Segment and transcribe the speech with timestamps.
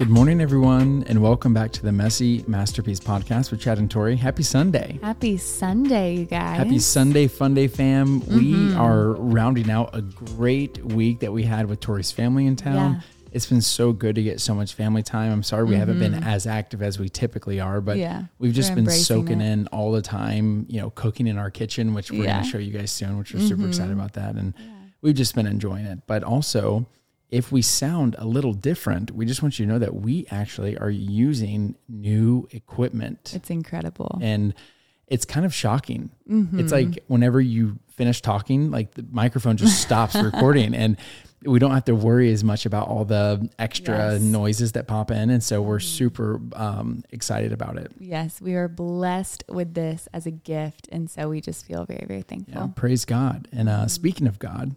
[0.00, 4.16] Good morning, everyone, and welcome back to the Messy Masterpiece Podcast with Chad and Tori.
[4.16, 4.98] Happy Sunday.
[5.02, 6.56] Happy Sunday, you guys.
[6.56, 8.20] Happy Sunday, Fun Day fam.
[8.20, 8.80] We mm-hmm.
[8.80, 12.94] are rounding out a great week that we had with Tori's family in town.
[12.94, 13.00] Yeah.
[13.32, 15.32] It's been so good to get so much family time.
[15.32, 16.26] I'm sorry we haven't been mm-hmm.
[16.26, 19.52] as active as we typically are, but Yeah, we've just been soaking it.
[19.52, 22.36] in all the time, you know, cooking in our kitchen, which we're Yeah.
[22.36, 24.00] going to show you guys soon, which we're super excited mm-hmm.
[24.00, 24.36] about that.
[24.36, 24.54] And
[25.02, 26.06] we've just been enjoying it.
[26.06, 26.86] But also,
[27.30, 30.76] if we sound a little different, we just want you to know that we actually
[30.78, 34.18] are using new equipment It's incredible.
[34.20, 34.54] and
[35.06, 36.10] it's kind of shocking.
[36.28, 36.60] Mm-hmm.
[36.60, 40.96] It's like whenever you finish talking, like the microphone just stops recording and
[41.44, 44.20] we don't have to worry as much about all the extra Yes.
[44.20, 44.32] Mm-hmm.
[44.32, 45.30] noises that pop in.
[45.30, 47.90] And so we're super um, excited about it.
[47.98, 50.88] yes, we are blessed with this as a gift.
[50.92, 52.54] And so we just feel very, very thankful.
[52.60, 53.48] Yeah, praise God.
[53.52, 53.82] And Mm-hmm.
[53.84, 54.76] uh, speaking of God,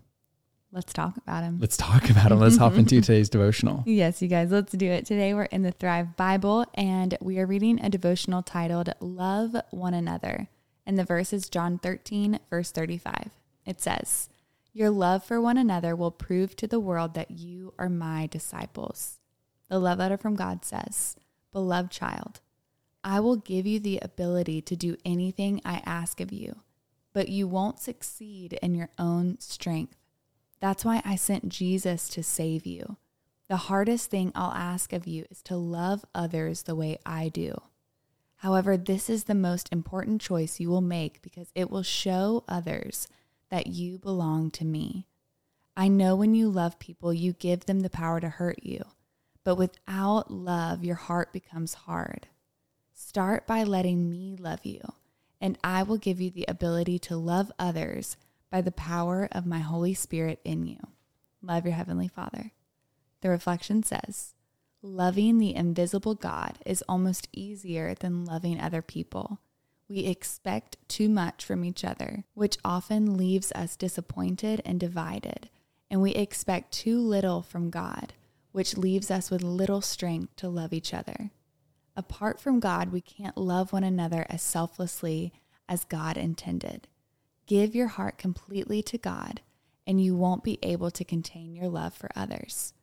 [0.73, 1.59] Let's talk about him.
[1.59, 2.39] let's talk about him.
[2.39, 3.83] Let's hop into today's devotional.
[3.85, 5.05] Yes, you guys, let's do it.
[5.05, 9.93] Today we're in the Thrive Bible and we are reading a devotional titled Love One
[9.93, 10.47] Another.
[10.83, 13.29] And the verse is John 13, verse 35.
[13.67, 14.29] It says,
[14.73, 19.19] Your love for one another will prove to the world that you are my disciples.
[19.69, 21.15] The love letter from God says,
[21.51, 22.41] Beloved child,
[23.03, 26.61] I will give you the ability to do anything I ask of you,
[27.13, 29.97] but you won't succeed in your own strength.
[30.63, 32.95] That's why I sent Jesus to save you.
[33.49, 37.63] The hardest thing I'll ask of you is to love others the way I do.
[38.37, 43.09] However, this is the most important choice you will make because it will show others
[43.49, 45.05] that you belong to me.
[45.75, 48.85] I know when you love people, you give them the power to hurt you,
[49.43, 52.27] but without love, your heart becomes hard.
[52.93, 54.79] Start by letting me love you,
[55.41, 58.15] and I will give you the ability to love others
[58.53, 60.77] by the power of my Holy Spirit in you.
[61.41, 62.51] Love your Heavenly Father.
[63.21, 64.35] The reflection says,
[64.83, 69.39] Loving the invisible God is almost easier than loving other people.
[69.89, 75.49] We expect too much from each other, which often leaves us disappointed and divided.
[75.89, 78.13] And we expect too little from God,
[78.51, 81.31] which leaves us with little strength to love each other.
[81.95, 85.33] Apart from God, we can't love one another as selflessly
[85.67, 86.87] as God intended.
[87.45, 89.41] Give your heart completely to God,
[89.85, 92.73] and you won't be able to contain your love for others.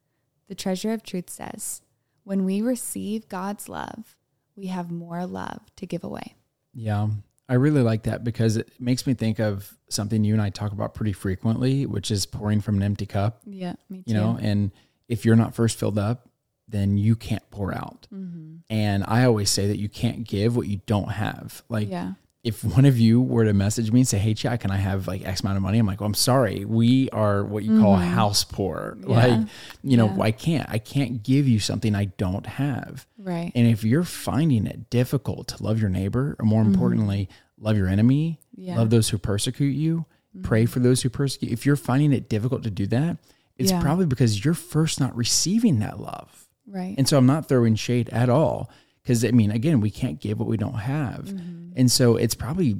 [0.48, 1.82] The treasure of truth says,
[2.24, 4.16] when we receive God's love,
[4.56, 6.34] we have more love to give away.
[6.74, 7.08] Yeah.
[7.48, 10.70] I really like that because it makes me think of something you and I talk
[10.72, 14.12] about pretty frequently, which is pouring from an empty cup, Yeah, me too.
[14.12, 14.70] you know, and
[15.08, 16.28] if you're not first filled up,
[16.68, 18.06] then you can't pour out.
[18.14, 18.58] Mm-hmm.
[18.68, 21.64] And I always say that you can't give what you don't have.
[21.68, 24.70] Like, yeah, if one of you were to message me and say, Hey, Chad, can
[24.70, 25.78] I have like X amount of money?
[25.78, 26.64] I'm like, well, I'm sorry.
[26.64, 28.96] We are what you call house poor.
[28.98, 29.10] Mm-hmm.
[29.10, 29.16] Yeah.
[29.26, 29.48] Like,
[29.82, 30.22] you know, Yeah.
[30.22, 33.06] I can't, I can't give you something I don't have.
[33.18, 33.52] right.
[33.54, 37.28] And if you're finding it difficult to love your neighbor, or more importantly,
[37.58, 38.62] love your enemy, Mm-hmm.
[38.62, 38.70] Yeah.
[38.72, 38.78] Mm-hmm.
[38.80, 40.04] love those who persecute you,
[40.42, 41.50] pray for those who persecute.
[41.52, 43.16] If you're finding it difficult to do that,
[43.58, 46.46] it's probably because you're first not receiving that love.
[46.66, 46.94] right.
[46.96, 48.70] And so I'm not throwing shade at all
[49.02, 51.26] because I mean, again, we can't give what we don't have.
[51.26, 51.72] Mm-hmm.
[51.76, 52.76] And so it's probably,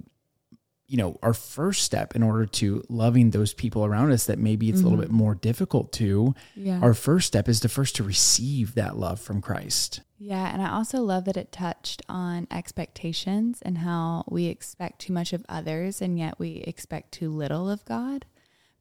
[0.87, 4.69] you know, our first step in order to loving those people around us that maybe
[4.69, 6.35] it's a little bit more difficult to.
[6.57, 6.67] Mm-hmm.
[6.67, 6.81] yeah.
[6.81, 10.01] Our first step is to first to receive that love from Christ.
[10.19, 15.15] Yeah, and I also love that it touched on expectations and how we expect too
[15.15, 18.27] much of others and yet we expect too little of God.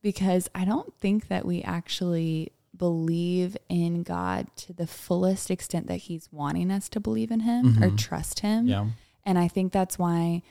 [0.01, 5.97] Because I don't think that we actually believe in God to the fullest extent that
[5.97, 7.95] He's wanting us to believe in Him or mm-hmm.
[7.97, 8.67] trust Him.
[8.67, 8.87] Yeah.
[9.23, 10.41] And I think that's why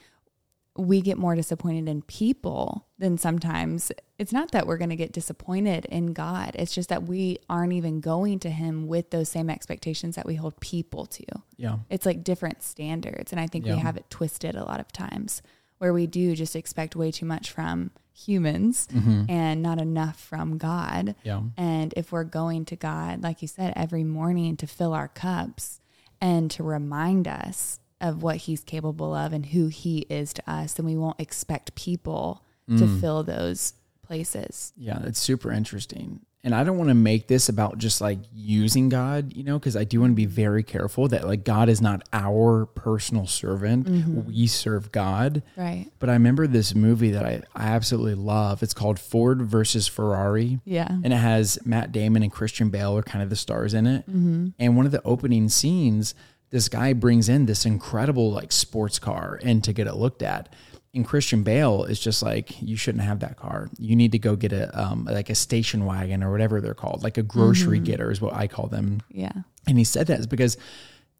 [0.76, 5.12] we get more disappointed in people than sometimes it's not that we're going to get
[5.12, 6.52] disappointed in God.
[6.54, 10.36] It's just that we aren't even going to him with those same expectations that we
[10.36, 11.24] hold people to.
[11.56, 11.78] Yeah.
[11.90, 13.74] It's like different standards and I think Yeah.
[13.74, 15.42] we have it twisted a lot of times
[15.78, 19.24] where we do just expect way too much from humans mm-hmm.
[19.28, 21.14] and not enough from God.
[21.22, 21.42] Yeah.
[21.56, 25.80] And if we're going to God, like you said, every morning to fill our cups
[26.20, 30.74] and to remind us of what He's capable of and who He is to us,
[30.74, 33.00] then we won't expect people to mm.
[33.00, 33.72] fill those
[34.02, 34.72] places.
[34.76, 36.20] Yeah, it's super interesting.
[36.48, 39.76] And I don't want to make this about just like using God, you know, because
[39.76, 43.84] I do want to be very careful that like God is not our personal servant.
[43.84, 44.24] Mm-hmm.
[44.24, 45.42] We serve God.
[45.58, 45.90] Right.
[45.98, 48.62] But I remember this movie that I, I absolutely love.
[48.62, 50.58] It's called Ford versus Ferrari.
[50.64, 50.88] Yeah.
[50.88, 54.08] And it has Matt Damon and Christian Bale are kind of the stars in it.
[54.08, 54.48] Mm-hmm.
[54.58, 56.14] And one of the opening scenes,
[56.48, 60.50] this guy brings in this incredible like sports car in to get it looked at.
[60.94, 63.68] In Christian Bale is just like you shouldn't have that car.
[63.78, 67.02] You need to go get a um, like a station wagon or whatever they're called,
[67.02, 69.02] like a grocery getter is what I call them.
[69.10, 69.32] Yeah.
[69.66, 70.56] And he said that is because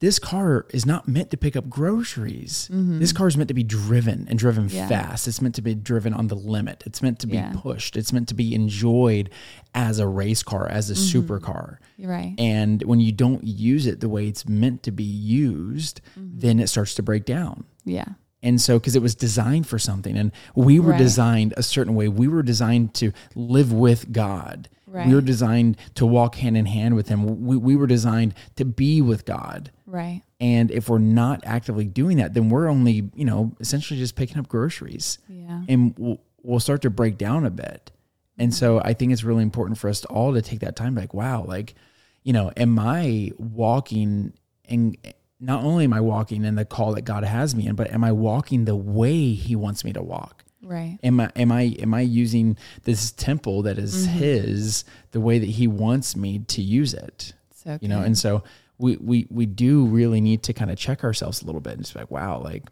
[0.01, 2.69] this car is not meant to pick up groceries.
[2.71, 4.77] This car is meant to be driven and driven Mm-hmm.
[4.77, 4.89] Yeah.
[4.89, 5.27] fast.
[5.27, 6.85] It's meant to be driven on the limit.
[6.87, 7.53] It's meant to be Yeah.
[7.57, 7.97] pushed.
[7.97, 9.29] It's meant to be enjoyed
[9.75, 11.33] as a race car, as a Mm-hmm.
[11.35, 11.79] supercar.
[11.97, 12.35] You're right.
[12.39, 16.39] And when you don't use it the way it's meant to be used, Mm-hmm.
[16.39, 17.65] then it starts to break down.
[17.85, 18.07] yeah.
[18.43, 20.99] And so, because it was designed for something, and we were Right.
[20.99, 24.69] designed a certain way, we were designed to live with God.
[25.07, 27.45] We were designed to walk hand in hand with Him.
[27.45, 29.71] We, we were designed to be with God.
[29.87, 30.23] Right.
[30.41, 34.39] And if we're not actively doing that, then we're only, you know, essentially just picking
[34.39, 35.63] up groceries Yeah.
[35.69, 37.91] and we'll, we'll start to break down a bit.
[38.39, 41.13] And so I think it's really important for us all to take that time, like,
[41.13, 41.75] wow, like,
[42.23, 44.33] you know, am I walking
[44.69, 44.97] and
[45.41, 48.03] not only am I walking in the call that God has me in, but am
[48.05, 50.45] I walking the way He wants me to walk?
[50.63, 50.99] Right.
[51.03, 54.19] Am I am I am I using this temple that is mm-hmm.
[54.19, 57.33] His the way that He wants me to use it?
[57.55, 58.43] So you know and so
[58.79, 61.83] we we we do really need to kind of check ourselves a little bit and
[61.83, 62.65] just be like wow like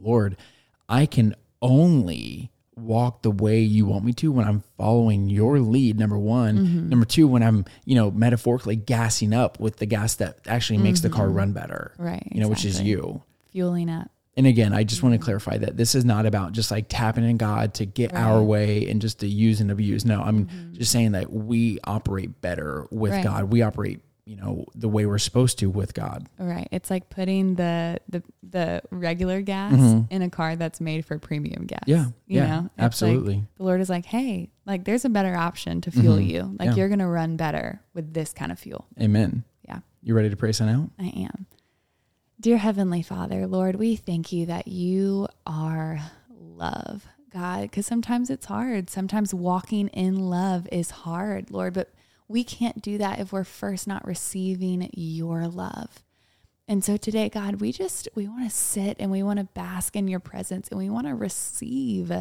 [0.00, 0.36] lord
[0.88, 5.98] i can only walk the way you want me to when i'm following your lead
[5.98, 6.88] number one Mm-hmm.
[6.88, 11.00] number two when i'm you know metaphorically gassing up with the gas that actually makes
[11.00, 12.02] the car run better Mm-hmm.
[12.04, 13.22] Right, you know which is you
[13.52, 14.10] fueling up.
[14.36, 17.28] and again, I just want to clarify that this is not about just like tapping
[17.28, 18.38] in God to get our Right.
[18.40, 18.46] Mm-hmm.
[18.48, 20.04] way and just to use and abuse.
[20.04, 23.24] No, I'm just saying that we operate better with Right.
[23.24, 23.44] God.
[23.52, 26.28] We operate, you know, the way we're supposed to with God.
[26.38, 26.68] Right.
[26.70, 29.72] It's like putting the the the regular gas
[30.10, 31.80] in a car that's made for premium gas.
[31.88, 31.90] Mm-hmm.
[31.90, 32.04] Yeah.
[32.26, 32.46] You yeah.
[32.46, 32.58] know?
[32.66, 33.44] It's like absolutely.
[33.56, 36.42] the Lord is like, hey, like there's a better option to fuel you.
[36.42, 36.62] Like Mm-hmm.
[36.62, 36.74] Yeah.
[36.74, 38.86] you're gonna run better with this kind of fuel.
[39.00, 39.44] Amen.
[39.66, 39.78] Yeah.
[40.02, 40.90] You ready to pray sign out?
[40.98, 41.46] I am.
[42.38, 48.46] Dear Heavenly Father, Lord, we thank you that you are love, God, because sometimes it's
[48.46, 48.90] hard.
[48.90, 51.92] Sometimes walking in love is hard, Lord, but
[52.28, 56.04] we can't do that if we're first not receiving your love.
[56.68, 59.96] And so today, God, we just, we want to sit and we want to bask
[59.96, 62.12] in your presence and we want to receive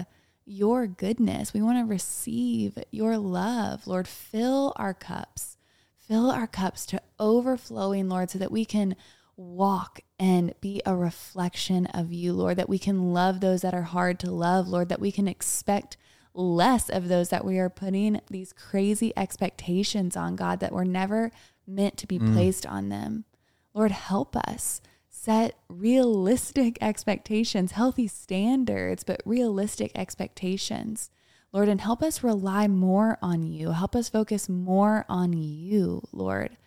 [0.46, 1.54] your goodness.
[1.54, 3.86] We want to receive your love.
[3.86, 5.58] Lord, fill our cups.
[5.98, 8.96] Fill our cups to overflowing, Lord, so that we can
[9.36, 13.82] walk and be a reflection of you, Lord, that we can love those that are
[13.82, 15.98] hard to love, Lord, that we can expect
[16.34, 21.32] less of those that we are putting these crazy expectations on, God, that were never
[21.66, 22.34] meant to be mm.
[22.34, 23.26] placed on them.
[23.74, 31.10] Lord, help us set realistic expectations, healthy standards, but realistic expectations.
[31.52, 33.72] Lord, and help us rely more on you.
[33.72, 36.58] Help us focus more on you, Lord,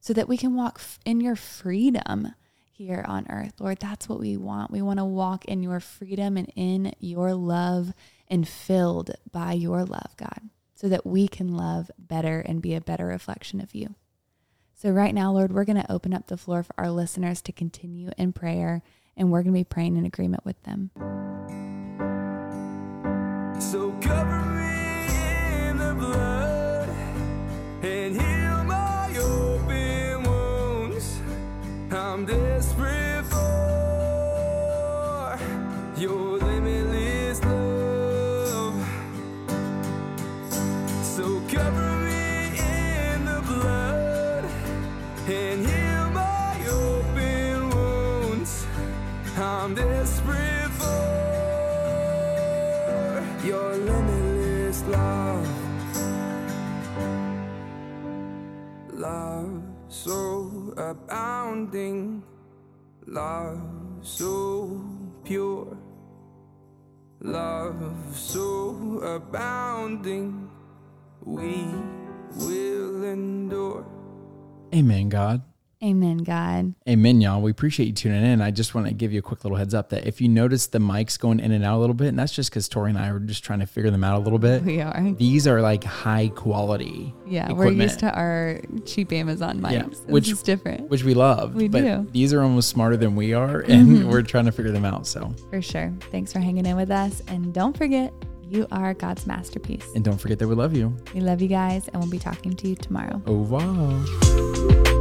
[0.00, 2.34] so that we can walk in your freedom
[2.72, 3.54] here on earth.
[3.60, 4.70] Lord, that's what we want.
[4.70, 7.92] We want to walk in your freedom and in your love
[8.32, 12.80] and filled by your love, God, so that we can love better and be a
[12.80, 13.94] better reflection of you.
[14.74, 17.52] So, right now, Lord, we're going to open up the floor for our listeners to
[17.52, 18.82] continue in prayer,
[19.18, 20.90] and we're going to be praying in agreement with them.
[45.52, 48.66] And heal my open wounds.
[49.36, 50.96] I'm desperate for
[53.44, 55.48] your limitless love.
[58.94, 62.22] Love so abounding,
[63.06, 63.60] love
[64.00, 64.80] so
[65.22, 65.76] pure,
[67.20, 70.48] love so abounding,
[71.26, 71.66] we
[72.38, 73.91] will endure.
[74.74, 75.42] Amen, God.
[75.84, 76.74] Amen, God.
[76.88, 77.42] Amen, y'all.
[77.42, 78.40] We appreciate you tuning in.
[78.40, 80.68] I just want to give you a quick little heads up that if you notice
[80.68, 82.98] the mics going in and out a little bit, and that's just because Tori and
[82.98, 84.62] I were just trying to figure them out a little bit.
[84.72, 85.10] We are.
[85.14, 87.12] These are like high quality.
[87.26, 89.72] Yeah, we're used to our cheap Amazon mics.
[89.72, 90.88] Yeah, which- is different.
[90.88, 91.54] which we love.
[91.56, 91.86] We but do.
[91.86, 92.12] Mm-hmm.
[92.12, 95.08] These are almost smarter than we are, and we're trying to figure them out.
[95.08, 95.92] So, For sure.
[96.12, 97.22] Thanks for hanging in with us.
[97.26, 98.12] And don't forget,
[98.52, 99.86] you are God's masterpiece.
[99.94, 100.94] and don't forget that we love you.
[101.14, 103.20] We love you guys, and we'll be talking to you tomorrow.
[103.26, 104.91] Au revoir.